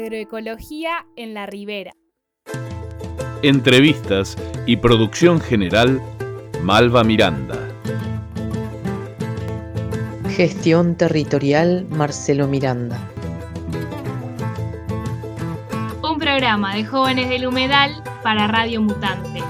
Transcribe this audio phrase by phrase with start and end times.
[0.00, 1.92] Agroecología en la Ribera.
[3.42, 4.34] Entrevistas
[4.64, 6.00] y producción general,
[6.62, 7.58] Malva Miranda.
[10.30, 12.98] Gestión territorial, Marcelo Miranda.
[16.02, 19.49] Un programa de jóvenes del humedal para Radio Mutante.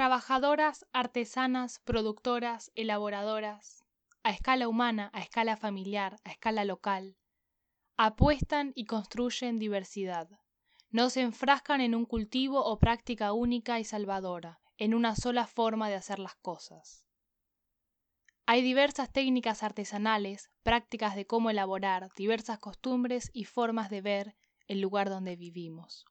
[0.00, 3.84] Trabajadoras, artesanas, productoras, elaboradoras,
[4.22, 7.18] a escala humana, a escala familiar, a escala local,
[7.98, 10.30] apuestan y construyen diversidad.
[10.88, 15.90] No se enfrascan en un cultivo o práctica única y salvadora, en una sola forma
[15.90, 17.04] de hacer las cosas.
[18.46, 24.80] Hay diversas técnicas artesanales, prácticas de cómo elaborar, diversas costumbres y formas de ver el
[24.80, 26.09] lugar donde vivimos.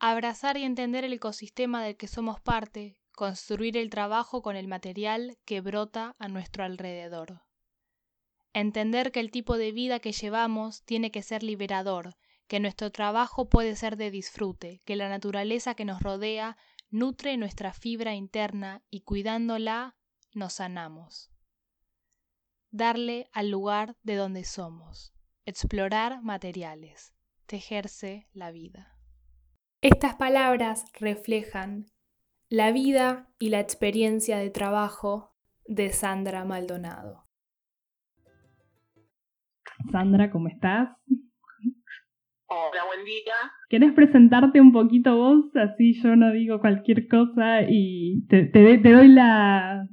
[0.00, 5.38] Abrazar y entender el ecosistema del que somos parte, construir el trabajo con el material
[5.44, 7.42] que brota a nuestro alrededor.
[8.52, 13.48] Entender que el tipo de vida que llevamos tiene que ser liberador, que nuestro trabajo
[13.48, 16.56] puede ser de disfrute, que la naturaleza que nos rodea
[16.90, 19.96] nutre nuestra fibra interna y cuidándola
[20.32, 21.30] nos sanamos.
[22.70, 25.12] Darle al lugar de donde somos,
[25.44, 27.14] explorar materiales,
[27.46, 28.97] tejerse la vida.
[29.80, 31.84] Estas palabras reflejan
[32.48, 35.36] la vida y la experiencia de trabajo
[35.68, 37.22] de Sandra Maldonado.
[39.92, 40.88] Sandra, ¿cómo estás?
[42.46, 43.34] Hola, buen día.
[43.68, 45.44] ¿Querés presentarte un poquito vos?
[45.54, 49.86] Así yo no digo cualquier cosa y te, te, te doy la,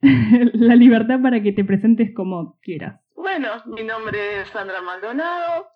[0.00, 3.00] la libertad para que te presentes como quieras.
[3.14, 5.68] Bueno, mi nombre es Sandra Maldonado,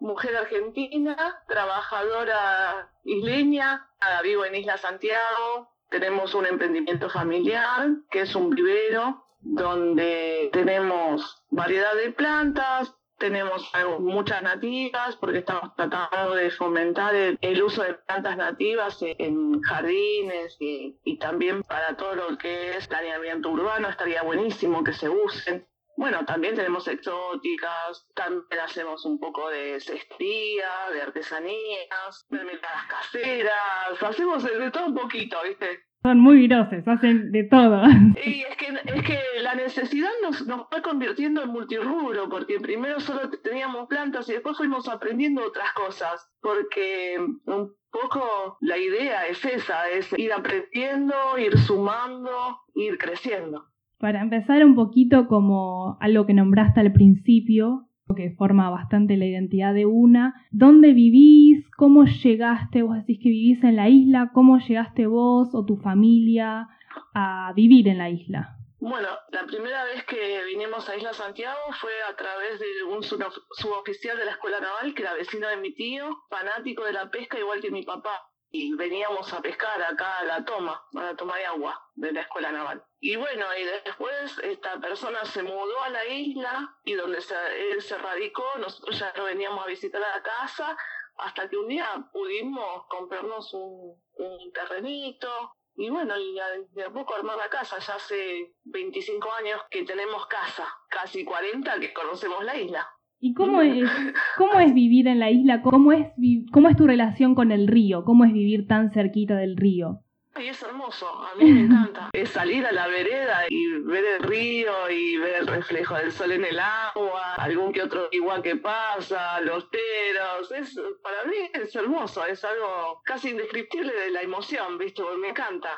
[0.00, 3.88] mujer argentina, trabajadora isleña,
[4.22, 11.94] vivo en Isla Santiago, tenemos un emprendimiento familiar que es un vivero donde tenemos variedad
[11.94, 18.98] de plantas, tenemos muchas nativas porque estamos tratando de fomentar el, uso de plantas nativas
[19.00, 24.92] en jardines y, y, también para todo lo que es planeamiento urbano estaría buenísimo que
[24.92, 25.66] se usen.
[25.96, 34.42] Bueno, también tenemos exóticas, también hacemos un poco de cestía, de artesanías, mermeladas caseras, hacemos
[34.42, 35.84] de todo un poquito, ¿viste?
[36.02, 37.82] Son muy virosos, hacen de todo.
[38.24, 43.00] Y es que, es que la necesidad nos, nos fue convirtiendo en multirrubro, porque primero
[43.00, 47.16] solo teníamos plantas y después fuimos aprendiendo otras cosas, porque
[47.46, 53.64] un poco la idea es esa, es ir aprendiendo, ir sumando, ir creciendo.
[54.04, 59.72] Para empezar un poquito como algo que nombraste al principio, que forma bastante la identidad
[59.72, 61.66] de una, ¿dónde vivís?
[61.78, 62.82] ¿Cómo llegaste?
[62.82, 66.68] Vos decís que vivís en la isla, ¿cómo llegaste vos o tu familia
[67.14, 68.58] a vivir en la isla?
[68.78, 74.18] Bueno, la primera vez que vinimos a Isla Santiago fue a través de un suboficial
[74.18, 77.62] de la Escuela Naval, que era vecino de mi tío, fanático de la pesca igual
[77.62, 78.20] que mi papá
[78.56, 82.20] y veníamos a pescar acá a la toma, a la toma de agua de la
[82.20, 82.84] escuela naval.
[83.00, 87.98] Y bueno, y después esta persona se mudó a la isla y donde él se
[87.98, 90.76] radicó, nosotros ya no veníamos a visitar a la casa
[91.16, 96.38] hasta que un día pudimos comprarnos un, un terrenito y bueno, y
[96.70, 97.80] de a poco armar la casa.
[97.80, 102.88] Ya hace 25 años que tenemos casa, casi 40 que conocemos la isla.
[103.24, 103.90] ¿Y cómo es,
[104.36, 105.62] cómo es vivir en la isla?
[105.62, 106.08] ¿Cómo es,
[106.52, 108.04] ¿Cómo es tu relación con el río?
[108.04, 110.02] ¿Cómo es vivir tan cerquita del río?
[110.34, 112.10] Ay, es hermoso, a mí me encanta.
[112.12, 116.32] es salir a la vereda y ver el río y ver el reflejo del sol
[116.32, 120.52] en el agua, algún que otro igual que pasa, los teros.
[120.52, 125.02] Es, para mí es hermoso, es algo casi indescriptible de la emoción, ¿viste?
[125.18, 125.70] Me encanta.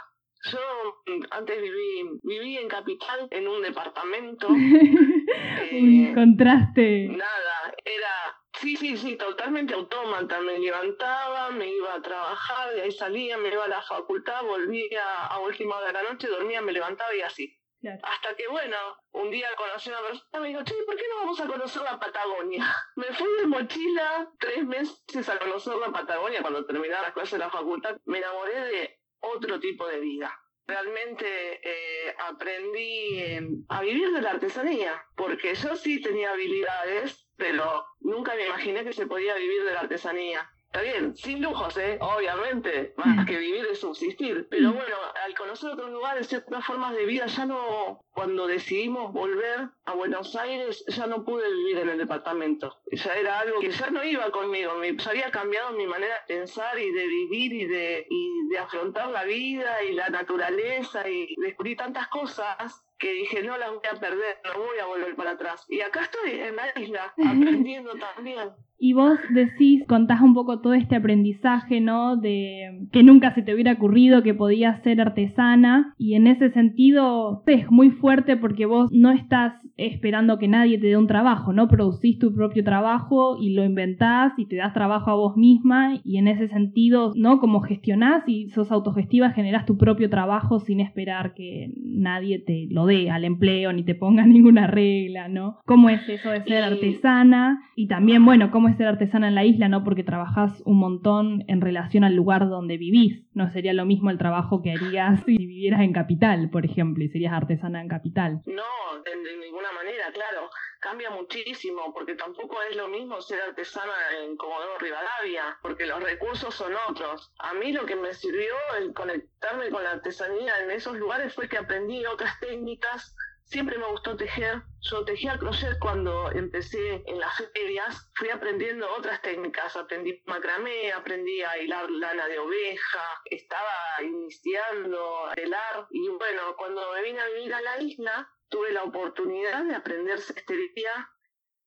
[0.50, 0.58] Yo
[1.06, 4.48] mm, antes viví, viví en Capital, en un departamento.
[4.48, 5.26] un
[5.70, 7.08] eh, contraste.
[7.08, 10.40] Nada, era, sí, sí, sí, totalmente autómata.
[10.40, 15.26] Me levantaba, me iba a trabajar, de ahí salía, me iba a la facultad, volvía
[15.26, 17.58] a última hora de la noche, dormía, me levantaba y así.
[18.02, 18.76] Hasta que, bueno,
[19.12, 21.46] un día conocí a una persona y me dijo, che, ¿por qué no vamos a
[21.46, 22.64] conocer la Patagonia?
[22.96, 27.38] Me fui de mochila tres meses a conocer la Patagonia cuando terminaba las clases de
[27.38, 27.96] la facultad.
[28.04, 30.36] Me enamoré de otro tipo de vida.
[30.66, 37.84] Realmente eh, aprendí eh, a vivir de la artesanía, porque yo sí tenía habilidades, pero
[38.00, 40.50] nunca me imaginé que se podía vivir de la artesanía.
[40.76, 41.96] Está bien, sin lujos, ¿eh?
[42.02, 44.46] Obviamente, más que vivir es subsistir.
[44.50, 49.70] Pero bueno, al conocer otros lugares otras formas de vida, ya no, cuando decidimos volver
[49.86, 52.78] a Buenos Aires, ya no pude vivir en el departamento.
[52.92, 56.34] Ya era algo que ya no iba conmigo, me, ya había cambiado mi manera de
[56.34, 61.34] pensar y de vivir y de, y de afrontar la vida y la naturaleza y
[61.38, 65.30] descubrí tantas cosas que dije, no las voy a perder, no voy a volver para
[65.30, 65.64] atrás.
[65.70, 68.52] Y acá estoy en la isla, aprendiendo también.
[68.78, 72.16] Y vos decís, contás un poco todo este aprendizaje, ¿no?
[72.16, 75.94] De que nunca se te hubiera ocurrido que podías ser artesana.
[75.98, 80.88] Y en ese sentido es muy fuerte porque vos no estás esperando que nadie te
[80.88, 81.68] dé un trabajo, ¿no?
[81.68, 86.00] Producís tu propio trabajo y lo inventás y te das trabajo a vos misma.
[86.04, 87.40] Y en ese sentido, ¿no?
[87.40, 92.86] Como gestionás y sos autogestiva, generás tu propio trabajo sin esperar que nadie te lo
[92.86, 95.58] dé al empleo ni te ponga ninguna regla, ¿no?
[95.64, 97.60] ¿Cómo es eso de ser artesana?
[97.74, 99.84] Y también, bueno, ¿cómo ser artesana en la isla, ¿no?
[99.84, 103.24] Porque trabajás un montón en relación al lugar donde vivís.
[103.34, 107.08] No sería lo mismo el trabajo que harías si vivieras en capital, por ejemplo, y
[107.08, 108.42] serías artesana en capital.
[108.46, 110.50] No, de, de ninguna manera, claro.
[110.80, 113.92] Cambia muchísimo, porque tampoco es lo mismo ser artesana
[114.22, 117.32] en Comodoro Rivadavia, porque los recursos son otros.
[117.38, 121.48] A mí lo que me sirvió el conectarme con la artesanía en esos lugares fue
[121.48, 124.62] que aprendí otras técnicas Siempre me gustó tejer.
[124.80, 128.10] Yo tejía crochet cuando empecé en las ferias.
[128.16, 129.76] Fui aprendiendo otras técnicas.
[129.76, 133.22] Aprendí macramé, aprendí a hilar lana de oveja.
[133.24, 135.86] Estaba iniciando a telar.
[135.90, 140.18] Y bueno, cuando me vine a vivir a la isla, tuve la oportunidad de aprender
[140.18, 141.08] cestería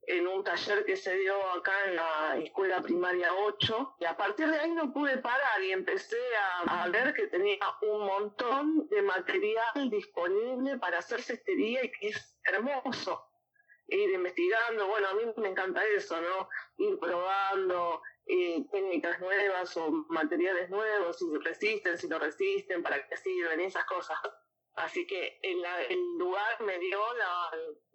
[0.10, 4.50] en un taller que se dio acá en la escuela primaria 8 y a partir
[4.50, 6.18] de ahí no pude parar y empecé
[6.68, 12.40] a, ver que tenía un montón de material disponible para hacer cestería y que es
[12.44, 13.24] hermoso
[13.88, 16.50] ir investigando, bueno, a mí me encanta eso, ¿no?
[16.78, 23.18] Ir probando eh, técnicas nuevas o materiales nuevos, si resisten, si no resisten, para qué
[23.18, 24.18] sirven, esas cosas.
[24.80, 25.62] Así que el,
[26.18, 27.00] lugar me dio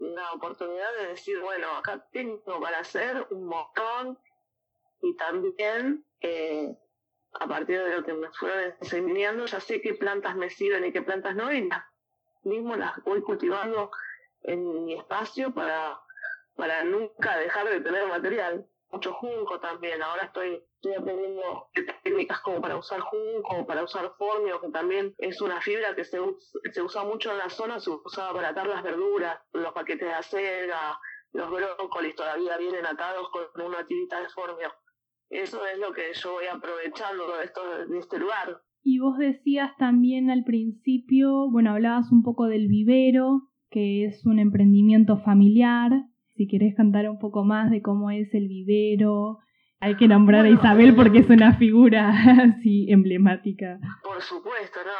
[0.00, 4.18] la, oportunidad de decir, bueno, acá tengo para hacer un montón
[5.00, 6.76] y también eh,
[7.40, 10.92] a partir de lo que me fueron enseñando, ya sé qué plantas me sirven y
[10.92, 11.84] qué plantas no, y las
[12.42, 13.90] mismo las voy cultivando
[14.42, 15.98] en mi espacio para,
[16.54, 20.00] para nunca dejar de tener material mucho junco también.
[20.02, 21.68] Ahora estoy, estoy aprendiendo
[22.02, 26.18] técnicas como para usar junco, para usar formio, que también es una fibra que se,
[26.72, 30.14] se usa mucho en la zona, se usa para atar las verduras, los paquetes de
[30.14, 30.98] acelga,
[31.32, 34.72] los brócolis todavía vienen atados con una tirita de formio.
[35.28, 38.62] Eso es lo que yo voy aprovechando de, esto, de este lugar.
[38.84, 44.38] Y vos decías también al principio, bueno, hablabas un poco del vivero, que es un
[44.38, 45.90] emprendimiento familiar,
[46.36, 49.38] si querés cantar un poco más de cómo es el vivero.
[49.84, 52.08] Hay que nombrar a Isabel porque es una figura
[52.56, 53.78] así emblemática.
[54.02, 54.92] Por supuesto, no.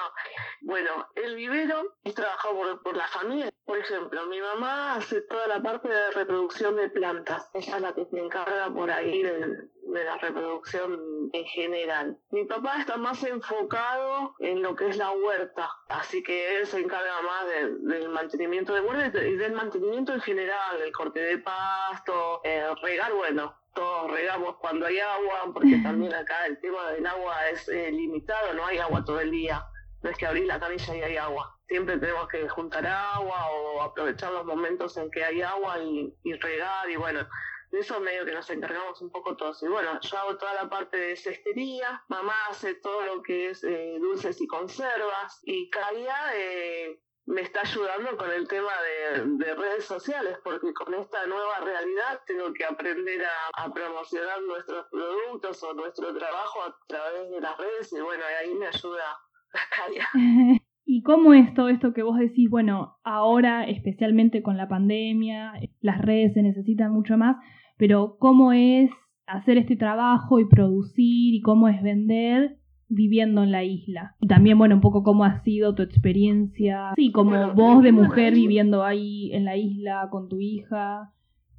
[0.60, 3.48] Bueno, el vivero es trabajado por, por la familia.
[3.64, 7.48] Por ejemplo, mi mamá hace toda la parte de reproducción de plantas.
[7.54, 9.56] Ella es la que se encarga por ahí de,
[9.94, 12.18] de la reproducción en general.
[12.30, 16.80] Mi papá está más enfocado en lo que es la huerta, así que él se
[16.80, 17.46] encarga más
[17.80, 23.14] del mantenimiento de huerta y del mantenimiento en general, el corte de pasto, eh, regar,
[23.14, 27.90] bueno, todos regamos cuando hay agua, porque también acá el tema del agua es eh,
[27.90, 29.64] limitado, no hay agua todo el día.
[30.02, 31.58] No es que abrís la canilla y hay agua.
[31.66, 36.34] Siempre tenemos que juntar agua o aprovechar los momentos en que hay agua y, y
[36.34, 37.26] regar y bueno,
[37.74, 39.60] de eso medio que nos encargamos un poco todos.
[39.62, 43.64] Y bueno, yo hago toda la parte de cestería, mamá hace todo lo que es
[43.64, 48.72] eh, dulces y conservas, y Kaya eh, me está ayudando con el tema
[49.16, 53.22] de, redes sociales, porque con esta nueva realidad tengo que aprender
[53.56, 58.54] a, promocionar nuestros productos o nuestro trabajo a través de las redes, y bueno, ahí
[58.54, 59.04] me ayuda.
[60.86, 66.00] ¿Y cómo es todo esto que vos decís, bueno, ahora especialmente con la pandemia, las
[66.02, 67.36] redes se necesitan mucho más,
[67.78, 68.90] pero cómo es
[69.26, 74.16] hacer este trabajo y producir y cómo es vender viviendo en la isla.
[74.20, 78.34] Y también, bueno, un poco cómo ha sido tu experiencia, sí, como vos de mujer
[78.34, 81.12] viviendo ahí en la isla con tu hija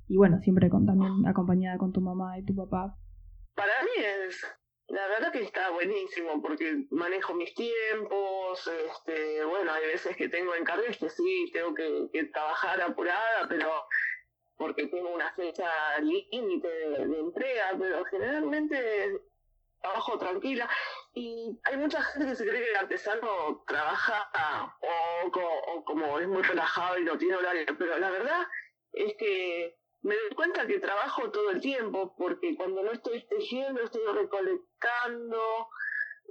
[0.07, 2.95] y bueno, siempre con, también acompañada con tu mamá y tu papá.
[3.55, 4.45] Para mí es,
[4.87, 10.53] la verdad que está buenísimo porque manejo mis tiempos, este, bueno, hay veces que tengo
[10.53, 13.67] encargos que sí, tengo que, que trabajar apurada, pero
[14.57, 15.67] porque tengo una fecha
[16.01, 19.21] límite de, entrega, pero generalmente
[19.81, 20.69] trabajo tranquila.
[21.17, 24.29] Y hay mucha gente que se cree que el artesano trabaja
[24.81, 28.45] o, o como es muy relajado y no tiene horario, pero la verdad
[28.91, 33.81] es que me doy cuenta que trabajo todo el tiempo, porque cuando no estoy tejiendo,
[33.81, 35.69] estoy recolectando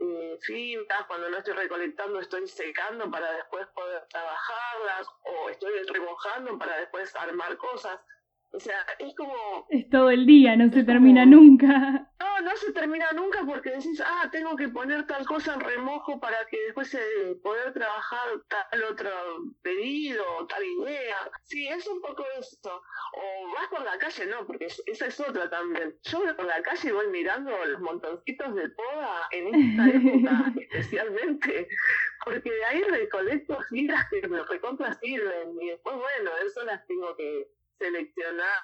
[0.00, 6.56] eh, fibras, cuando no estoy recolectando, estoy secando para después poder trabajarlas, o estoy remojando
[6.58, 7.98] para después armar cosas.
[8.54, 9.66] O sea, es como...
[9.68, 12.08] Es todo el día, no se termina nunca.
[12.25, 16.18] No, no se termina nunca porque decís, ah, tengo que poner tal cosa en remojo
[16.18, 19.11] para que después eh, poder trabajar tal otro
[19.62, 21.16] pedido, tal idea.
[21.42, 22.82] Sí, es un poco eso.
[23.12, 25.96] O vas por la calle, no, porque esa es otra también.
[26.02, 30.54] Yo voy por la calle y voy mirando los montoncitos de poda en esta época
[30.56, 31.68] especialmente,
[32.25, 37.14] porque de ahí recolecto fibras que me recontra sirven y después, bueno, eso las tengo
[37.16, 38.62] que seleccionar,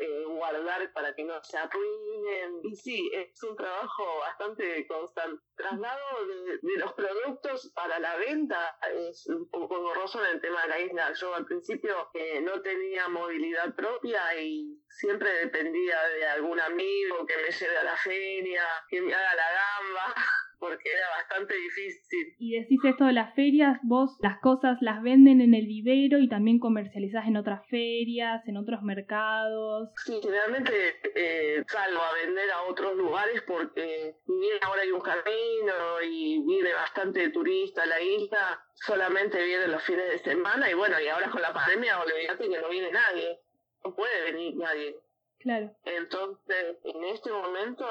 [0.00, 2.60] eh, guardar para que no se arruinen.
[2.62, 5.42] Y sí, es un trabajo bastante constante.
[5.56, 10.62] Traslado de, de los productos para la venta es un poco borroso en el tema
[10.62, 11.12] de la isla.
[11.14, 17.36] Yo al principio eh, no tenía movilidad propia y siempre dependía de algún amigo que
[17.36, 20.14] me lleve a la feria, que me haga la gamba
[20.58, 22.34] porque era bastante difícil.
[22.38, 26.28] Y decís esto de las ferias, vos las cosas las venden en el vivero y
[26.28, 29.90] también comercializás en otras ferias, en otros mercados.
[30.04, 30.72] Sí, generalmente
[31.14, 36.72] eh, salgo a vender a otros lugares porque bien ahora hay un camino y viene
[36.72, 41.30] bastante turista a la isla, solamente vienen los fines de semana y bueno, y ahora
[41.30, 43.40] con la pandemia olvídate que no viene nadie,
[43.84, 44.96] no puede venir nadie.
[45.38, 45.70] Claro.
[45.84, 47.86] Entonces, en este momento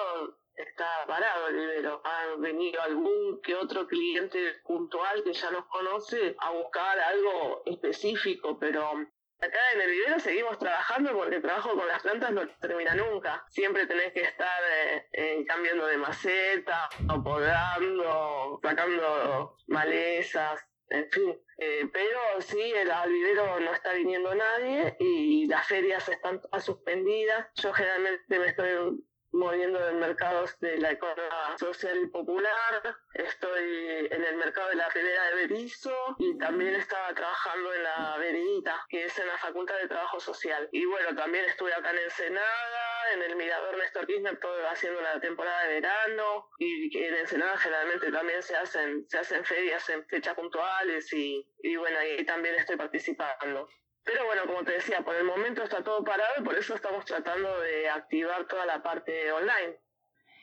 [0.55, 2.01] está parado el vivero.
[2.03, 8.57] Ha venido algún que otro cliente puntual que ya nos conoce a buscar algo específico,
[8.59, 8.91] pero
[9.39, 13.45] acá en el vivero seguimos trabajando porque el trabajo con las plantas no termina nunca.
[13.49, 20.65] Siempre tenés que estar eh, eh, cambiando de maceta, o podando, sacando malezas.
[20.87, 27.47] En fin, eh, pero sí, el, no está viniendo nadie y las ferias están suspendidas.
[27.55, 29.03] Yo generalmente me estoy
[29.35, 32.95] moviendo en mercados de la economía social y popular.
[33.13, 38.17] Estoy en el mercado de la Ribera de Berizo y también estaba trabajando en la
[38.17, 40.67] Veredita, que es en la Facultad de Trabajo Social.
[40.71, 45.19] Y bueno, también estuve acá en Ensenada, en el Mirador Néstor Kirchner, todo haciendo la
[45.19, 46.49] temporada de verano.
[46.59, 51.75] Y en Ensenada generalmente también se hacen, se hacen ferias en fechas puntuales y, y
[51.75, 53.67] bueno, ahí también estoy participando.
[54.05, 57.03] Pero bueno, como te decía, por el momento está todo parado y por eso estamos
[57.05, 59.79] tratando de activar toda la parte online.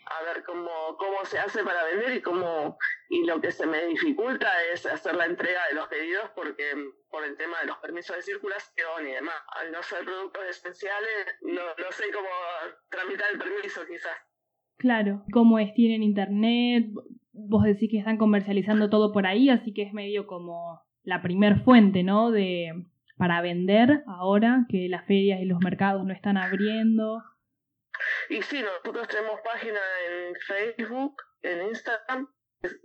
[0.06, 2.76] A ver cómo, cómo se hace para vender y cómo
[3.08, 6.64] y lo que se me dificulta es hacer la entrega de los pedidos porque
[7.08, 9.36] por el tema de los permisos de circulación y demás.
[9.60, 12.28] Al no ser productos esenciales, no, no sé cómo
[12.90, 14.16] tramitar el permiso quizás.
[14.76, 16.86] Claro, cómo es, tienen internet,
[17.32, 21.62] vos decís que están comercializando todo por ahí, así que es medio como la primer
[21.62, 22.32] fuente, ¿no?
[22.32, 22.72] De,
[23.16, 27.22] para vender ahora que las ferias y los mercados no están abriendo.
[28.28, 32.28] Y sí, nosotros tenemos página en Facebook, en Instagram.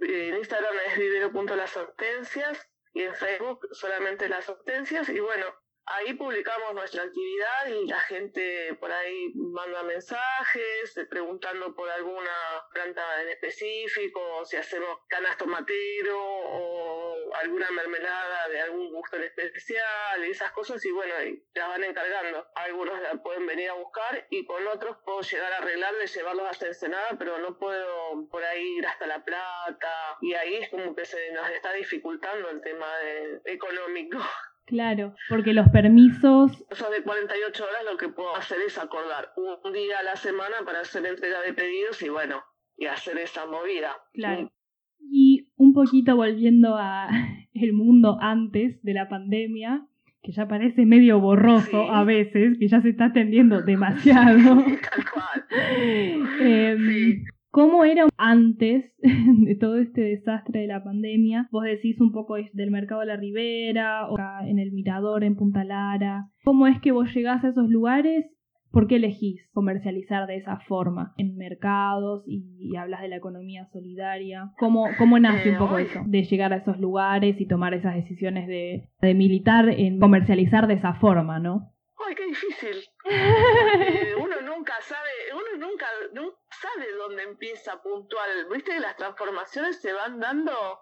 [0.02, 5.10] En Instagram es vivero.lasortencias y en Facebook solamente las hortensias.
[5.10, 5.46] Y bueno,
[5.88, 12.32] ahí publicamos nuestra actividad y la gente por ahí manda mensajes eh, preguntando por alguna
[12.74, 20.24] planta en específico, si hacemos canas tomatero o alguna mermelada de algún gusto en especial,
[20.24, 22.48] esas cosas, y bueno, y las van encargando.
[22.56, 26.48] Algunos la pueden venir a buscar y con otros puedo llegar a arreglar de llevarlos
[26.50, 30.96] hasta Ensenada, pero no puedo por ahí ir hasta La Plata, y ahí es como
[30.96, 34.20] que se nos está dificultando el tema de, económico.
[34.68, 36.66] Claro, porque los permisos...
[36.70, 40.58] Eso de 48 horas lo que puedo hacer es acordar un día a la semana
[40.66, 42.44] para hacer entrega de pedidos y bueno,
[42.76, 43.96] y hacer esa movida.
[44.14, 44.52] Claro.
[45.00, 47.08] Y un poquito volviendo a
[47.54, 49.88] el mundo antes de la pandemia,
[50.22, 54.64] que ya parece medio borroso a veces, que ya se está atendiendo demasiado.
[54.92, 55.46] Tal cual.
[56.42, 57.24] Em,
[57.58, 61.50] ¿Cómo era antes de todo este desastre de la pandemia?
[61.52, 65.64] Vos decís un poco del mercado de la Ribera, o en el Mirador, en Punta
[65.64, 66.28] Lara.
[66.44, 68.28] ¿Cómo es que vos llegás a esos lugares?
[68.70, 74.52] ¿Por qué elegís comercializar de esa forma en mercados y, hablas de la economía solidaria?
[74.60, 76.04] ¿Cómo, cómo nace un poco eso?
[76.06, 80.76] De llegar a esos lugares y tomar esas decisiones de, de militar en comercializar de
[80.76, 81.72] esa forma, ¿no?
[82.06, 82.84] ¡Ay, qué difícil!
[84.18, 88.48] uno nunca sabe, uno nunca, nunca sabe dónde empieza puntual.
[88.52, 90.80] Viste que las transformaciones se van dando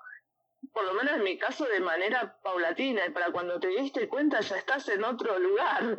[0.74, 4.42] por lo menos en mi caso, de manera paulatina, y para cuando te diste cuenta
[4.42, 5.96] ya estás en otro lugar.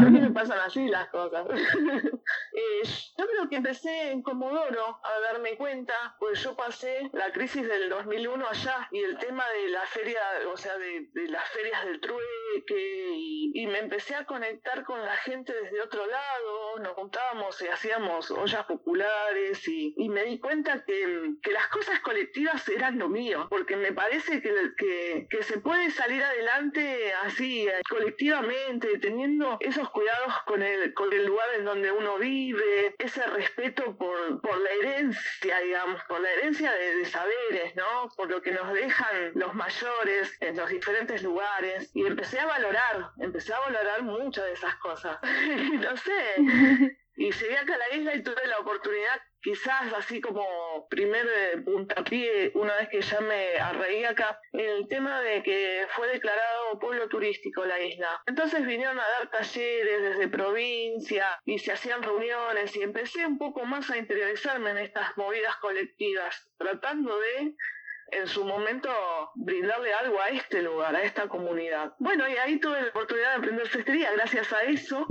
[0.00, 1.46] A mí me pasan así las cosas.
[2.52, 2.82] Eh,
[3.16, 7.88] yo creo que empecé en Comodoro a darme cuenta, pues yo pasé la crisis del
[7.88, 10.20] 2001 allá y el tema de la feria,
[10.52, 15.52] o sea, de, las ferias del trueque, y, me empecé a conectar con la gente
[15.52, 21.52] desde otro lado, nos juntábamos y hacíamos ollas populares, y, me di cuenta que, que
[21.52, 27.12] las cosas colectivas eran lo mío, porque me parece que, que, se puede salir adelante
[27.22, 33.24] así, colectivamente, teniendo esos cuidados con el, con el lugar en donde uno vive, ese
[33.26, 38.08] respeto por, por la herencia, digamos, por la herencia de, saberes, ¿no?
[38.16, 41.90] Por lo que nos dejan los mayores en los diferentes lugares.
[41.94, 45.18] Y empecé a valorar, empecé a valorar muchas de esas cosas.
[45.80, 46.96] no sé.
[47.20, 50.44] Y llegué acá a la isla y tuve la oportunidad, quizás así como
[50.90, 56.06] primer eh, puntapié, una vez que ya me arreí acá, el tema de que fue
[56.08, 58.22] declarado pueblo turístico la isla.
[58.26, 63.64] Entonces vinieron a dar talleres desde provincia y se hacían reuniones y empecé un poco
[63.64, 67.54] más a interiorizarme en estas movidas colectivas, tratando de
[68.10, 68.90] en su momento
[69.34, 71.94] brindarle algo a este lugar, a esta comunidad.
[71.98, 75.06] Bueno, y ahí tuve la oportunidad de aprender cestería gracias a eso.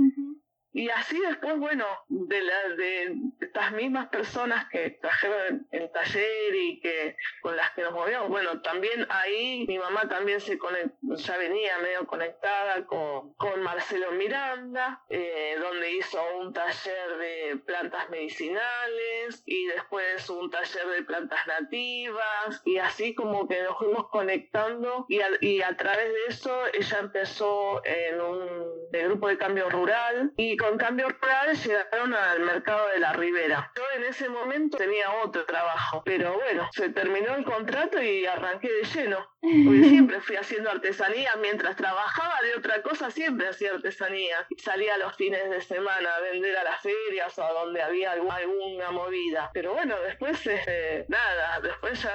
[0.72, 6.80] Y así después, bueno, de, la, de estas mismas personas que trajeron el taller y
[6.80, 10.58] que con las que nos movíamos, bueno, también ahí mi mamá también se
[11.02, 18.10] ya venía medio conectada con, con Marcelo Miranda, eh, donde hizo un taller de plantas
[18.10, 25.06] medicinales y después un taller de plantas nativas y así como que nos fuimos conectando
[25.08, 28.48] y a, y a través de eso ella empezó en un
[28.90, 33.72] grupo de cambio rural y con cambio rural llegaron al mercado de la Ribera.
[33.74, 38.68] Yo en ese momento tenía otro trabajo, pero bueno, se terminó el contrato y arranqué
[38.70, 39.26] de lleno.
[39.40, 44.46] Porque siempre fui haciendo artesanía, mientras trabajaba de otra cosa, siempre hacía artesanía.
[44.56, 48.90] Salía los fines de semana a vender a las ferias o a donde había alguna
[48.90, 49.50] movida.
[49.54, 52.12] Pero bueno, después, este, nada, después ya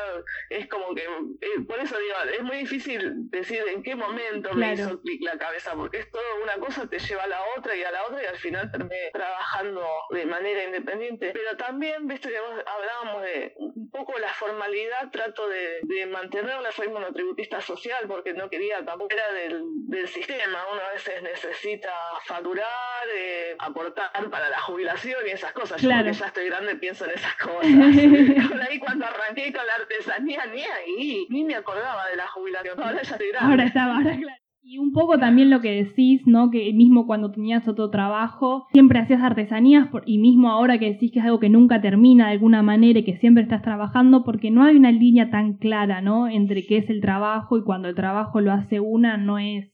[0.50, 4.74] es como que, eh, por eso digo, es muy difícil decir en qué momento me
[4.74, 7.84] hizo clic la cabeza, porque es todo una cosa, te lleva a la otra y
[7.84, 11.32] a la otra y al final terminé trabajando de manera independiente.
[11.34, 16.72] Pero también, viste que hablábamos de un poco la formalidad, trato de, de mantener la
[16.72, 20.60] forma tributista social porque no quería tampoco era del, del sistema.
[20.72, 21.92] Uno a veces necesita
[22.26, 25.82] facturar, eh, aportar para la jubilación y esas cosas.
[25.82, 27.64] Yo porque ya estoy grande pienso en esas cosas.
[28.50, 32.82] Por ahí cuando arranqué con la artesanía ni ahí, ni me acordaba de la jubilación.
[32.82, 33.52] Ahora ya estoy grande.
[33.52, 34.43] Ahora estaba, ahora claro.
[34.66, 36.50] Y un poco también lo que decís, ¿no?
[36.50, 41.20] Que mismo cuando tenías otro trabajo, siempre hacías artesanías y mismo ahora que decís que
[41.20, 44.64] es algo que nunca termina de alguna manera y que siempre estás trabajando, porque no
[44.64, 46.30] hay una línea tan clara, ¿no?
[46.30, 49.70] Entre qué es el trabajo y cuando el trabajo lo hace una, no es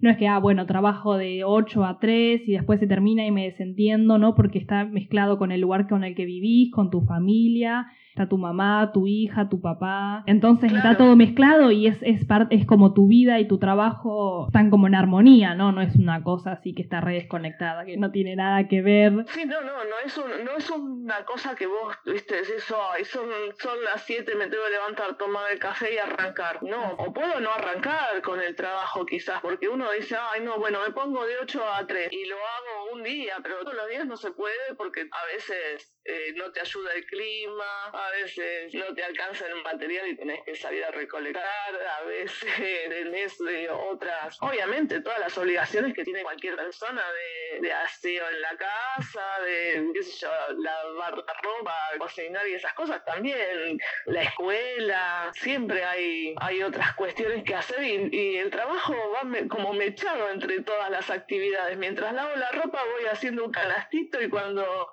[0.00, 3.30] no es que, ah, bueno, trabajo de 8 a 3 y después se termina y
[3.30, 4.34] me desentiendo, ¿no?
[4.34, 7.86] Porque está mezclado con el lugar con el que vivís, con tu familia
[8.20, 10.24] está tu mamá, tu hija, tu papá.
[10.26, 14.68] Entonces está todo mezclado y es, es, es como tu vida y tu trabajo están
[14.68, 15.72] como en armonía, ¿no?
[15.72, 19.24] No es una cosa así que está re desconectada, que no tiene nada que ver.
[19.28, 23.28] Sí, no, no, no es, no es una cosa que vos, viste, eso, son,
[23.58, 26.62] son las 7, me tengo que levantar, tomar el café y arrancar.
[26.62, 30.80] No, o puedo no arrancar con el trabajo quizás, porque uno dice, ay, no, bueno,
[30.86, 34.06] me pongo de 8 a 3 y lo hago un día, pero todos los días
[34.06, 38.94] no se puede porque a veces eh, no te ayuda el clima, a veces no
[38.94, 42.48] te alcanza el material y tenés que salir a recolectar, a veces
[42.88, 48.40] tenés eh, otras, obviamente todas las obligaciones que tiene cualquier persona de, de aseo en
[48.40, 54.22] la casa, de, qué sé yo, lavar la ropa, cocinar y esas cosas también, la
[54.22, 60.60] escuela, siempre hay, hay otras cuestiones que hacer y, el trabajo va como mechado entre
[60.62, 61.76] todas las actividades.
[61.76, 64.92] Mientras lavo la ropa voy haciendo un canastito y cuando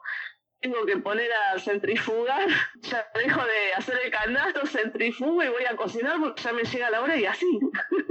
[0.62, 2.48] tengo que poner a centrifugar,
[2.82, 6.90] ya dejo de hacer el canasto, centrifugo y voy a cocinar porque ya me llega
[6.90, 7.60] la hora y así.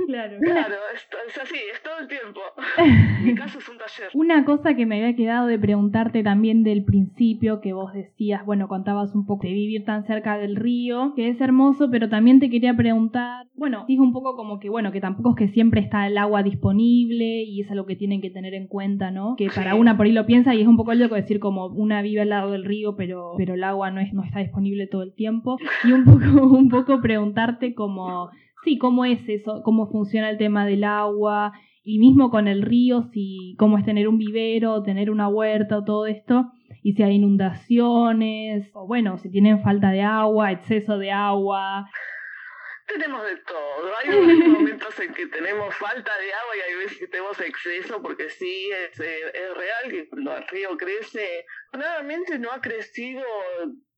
[0.06, 2.40] Claro, claro, es, así, es todo el tiempo.
[3.22, 4.11] Mi caso es un taller.
[4.14, 8.68] Una cosa que me había quedado de preguntarte también del principio, que vos decías, bueno,
[8.68, 12.50] contabas un poco de vivir tan cerca del río, que es hermoso, pero también te
[12.50, 16.06] quería preguntar, bueno, dijo un poco como que, bueno, que tampoco es que siempre está
[16.06, 19.35] el agua disponible y es algo que tienen que tener en cuenta, ¿no?
[19.37, 22.02] Que para una por ahí lo piensa y es un poco loco decir como una
[22.02, 25.03] vive al lado del río, pero, pero el agua no, es, no está disponible todo
[25.03, 25.59] el tiempo.
[25.85, 28.31] Y un poco, un poco preguntarte como,
[28.64, 31.53] sí, cómo es eso, cómo funciona el tema del agua,
[31.88, 35.85] y mismo con el río, si cómo es tener un vivero, tener una huerta o
[35.85, 36.51] todo esto,
[36.83, 41.88] y si hay inundaciones, o bueno, si tienen falta de agua, exceso de agua.
[42.87, 43.96] Tenemos de todo.
[43.96, 48.31] Hay momentos en que tenemos falta de agua y hay veces que tenemos exceso, porque
[48.31, 53.25] sí, es, eh, es real que cuando el río crece, nuevamente no ha crecido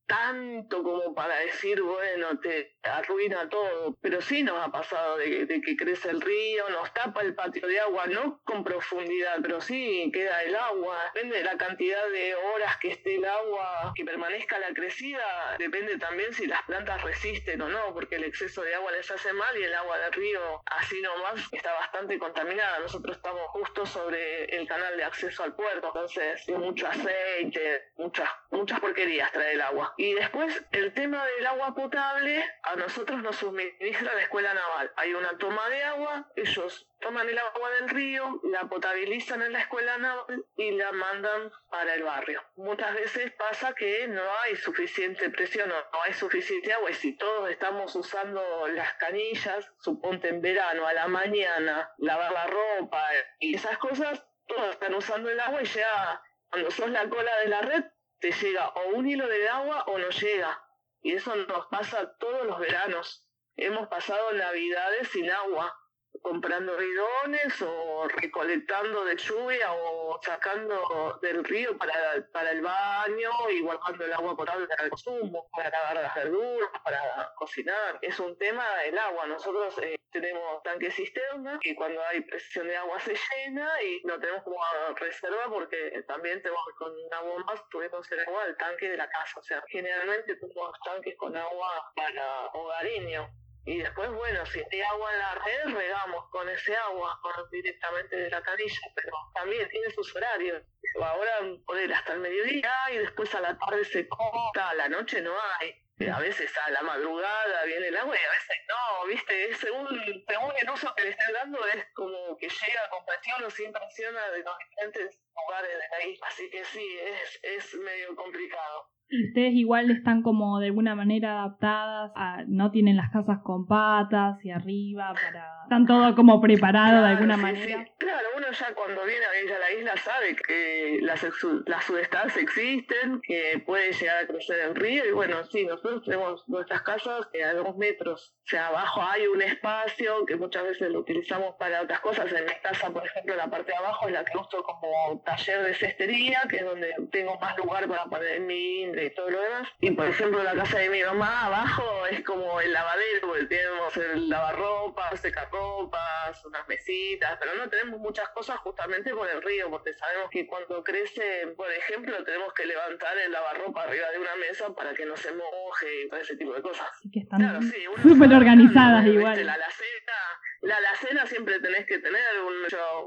[0.08, 5.76] tanto como para decir, bueno, te arruina todo, pero sí nos ha pasado de, que
[5.76, 10.42] crece el río, nos tapa el patio de agua, no con profundidad, pero sí queda
[10.42, 14.72] el agua, depende de la cantidad de horas que esté el agua, que permanezca la
[14.72, 19.10] crecida, depende también si las plantas resisten o no, porque el exceso de agua les
[19.10, 23.84] hace mal y el agua del río así nomás está bastante contaminada, nosotros estamos justo
[23.84, 29.60] sobre el canal de acceso al puerto, entonces mucho aceite, muchas, muchas porquerías trae el
[29.60, 29.94] agua.
[29.98, 34.92] Y después el tema del agua potable, a nosotros nos suministra la escuela naval.
[34.94, 39.58] Hay una toma de agua, ellos toman el agua del río, la potabilizan en la
[39.58, 42.40] escuela naval y la mandan para el barrio.
[42.54, 47.50] Muchas veces pasa que no hay suficiente presión, no hay suficiente agua y si todos
[47.50, 53.04] estamos usando las canillas, suponte en verano a la mañana, lavar la ropa
[53.40, 57.48] y esas cosas, todos están usando el agua y ya cuando sos la cola de
[57.48, 57.84] la red
[58.20, 60.62] te llega o un hilo de agua o no llega.
[61.00, 63.24] Y eso nos pasa todos los veranos.
[63.56, 65.76] Hemos pasado navidades sin agua
[66.22, 71.92] comprando bidones o recolectando de lluvia o sacando del río para,
[72.32, 76.70] para el baño y guardando el agua potable para el consumo, para lavar las verduras,
[76.82, 77.98] para cocinar.
[78.02, 79.26] Es un tema el agua.
[79.26, 84.18] Nosotros eh, tenemos tanque cisterna y cuando hay presión de agua se llena y no
[84.18, 84.58] tenemos como
[84.96, 89.40] reserva porque también tenemos con una bomba tuvimos el agua del tanque de la casa.
[89.40, 93.28] O sea, generalmente tenemos tanques con agua para hogareño
[93.68, 98.30] y después, bueno, si hay agua en la red, regamos con ese agua directamente de
[98.30, 100.62] la canilla, pero también tiene sus horarios.
[100.98, 101.32] Ahora
[101.66, 105.34] poner hasta el mediodía y después a la tarde se corta, a la noche no
[105.60, 105.74] hay.
[106.10, 109.86] A veces a la madrugada viene el agua y a veces no, viste, según,
[110.26, 113.70] según el uso que le estén dando es como que llega con presión o sin
[113.70, 116.26] presión de los diferentes lugares de la isla.
[116.26, 118.88] Así que sí, es, es medio complicado.
[119.10, 123.66] Y ustedes igual están como de alguna manera adaptadas, a, no tienen las casas con
[123.66, 127.86] patas y arriba, para están todo como preparado de alguna manera.
[127.98, 131.22] Claro, uno ya cuando viene a la isla sabe que las,
[131.66, 136.48] las sudestadas existen, que puede llegar a crecer el río y bueno, sí, nosotros tenemos
[136.48, 141.00] nuestras casas a dos metros, o sea, abajo hay un espacio que muchas veces lo
[141.00, 142.32] utilizamos para otras cosas.
[142.32, 145.64] En mi casa, por ejemplo, la parte de abajo es la que uso como taller
[145.64, 149.68] de cestería, que es donde tengo más lugar para poner mi y todo lo demás.
[149.80, 153.96] Y por ejemplo, la casa de mi mamá abajo es como el lavadero, porque tenemos
[153.96, 159.94] el lavarropa, secarropas, unas mesitas, pero no tenemos muchas cosas justamente por el río, porque
[159.94, 164.74] sabemos que cuando crece, por ejemplo, tenemos que levantar el lavarropa arriba de una mesa
[164.74, 166.88] para que no se moje y todo ese tipo de cosas.
[167.12, 167.60] Que están
[168.02, 169.44] súper organizadas igual.
[169.46, 170.18] La alacena,
[170.62, 172.22] la alacena siempre tenés que tener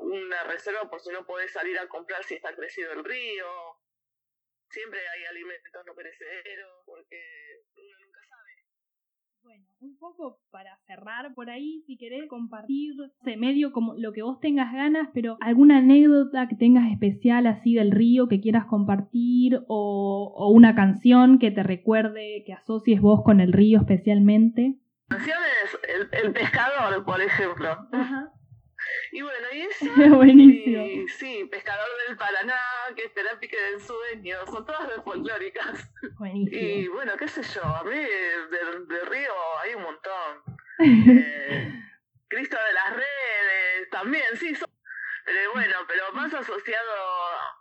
[0.01, 3.45] una reserva por si no podés salir a comprar si está crecido el río
[4.71, 7.17] siempre hay alimentos no perecederos, porque
[7.75, 8.51] uno nunca sabe.
[9.43, 14.21] Bueno, un poco para cerrar por ahí, si querés compartir, de medio como lo que
[14.21, 19.59] vos tengas ganas, pero alguna anécdota que tengas especial así del río que quieras compartir
[19.67, 24.77] o, o una canción que te recuerde, que asocies vos con el río especialmente.
[25.07, 27.69] Canciones, el, el pescador, por ejemplo.
[27.91, 28.31] Ajá.
[29.11, 29.85] Y bueno, y eso.
[30.15, 31.07] Buenísimo.
[31.17, 32.59] sí, Pescador del Paraná,
[32.95, 35.89] que es Terapia del Sueño, son todas de folclóricas.
[36.17, 36.61] Buenísimo.
[36.61, 40.41] Y bueno, qué sé yo, a mí de, Río hay un montón.
[40.79, 41.73] eh,
[42.27, 44.69] Cristo de las Redes, también, sí, son
[45.23, 46.91] pero bueno, pero más asociado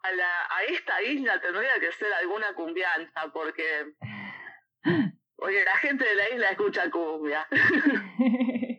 [0.02, 3.92] a, la, a esta isla tendría que ser alguna cumbianza, porque
[5.36, 7.46] oye, la gente de la isla escucha cumbia.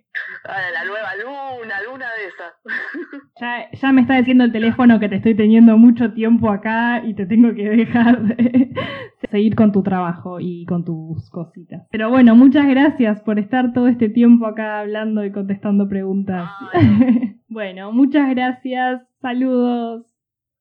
[0.74, 2.54] la nueva luna, luna de esas.
[3.40, 7.16] Ya, ya me está diciendo el teléfono que te estoy teniendo mucho tiempo acá y
[7.16, 8.20] te tengo que dejar
[9.32, 11.88] seguir con tu trabajo y con tus cositas.
[11.90, 16.52] Pero bueno, muchas gracias por estar todo este tiempo acá hablando y contestando preguntas.
[17.48, 19.02] bueno, muchas gracias.
[19.22, 20.06] Saludos.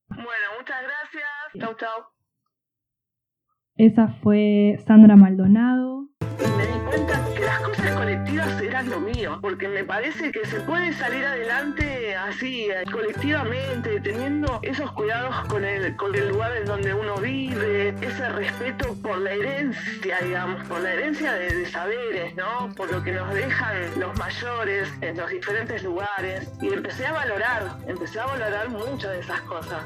[0.09, 1.29] Bueno, muchas gracias.
[1.59, 2.20] Chau, chau.
[3.81, 6.05] Esa fue Sandra Maldonado.
[6.39, 10.61] Me di cuenta que las cosas colectivas eran lo mío, porque me parece que se
[10.61, 16.93] puede salir adelante así, colectivamente, teniendo esos cuidados con el, con el lugar en donde
[16.93, 22.69] uno vive, ese respeto por la herencia, digamos, por la herencia de, saberes, ¿no?
[22.77, 26.53] Por lo que nos dejan los mayores en los diferentes lugares.
[26.61, 29.83] Y empecé a valorar, empecé a valorar muchas de esas cosas.